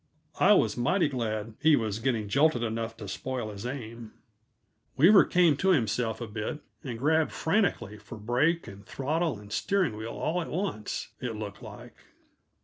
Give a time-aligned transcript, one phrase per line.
[0.39, 4.13] I was mighty glad he was getting jolted enough to spoil his aim.
[4.97, 9.95] Weaver came to himself a bit and grabbed frantically for brake and throttle and steering
[9.95, 11.93] wheel all at once, it looked like.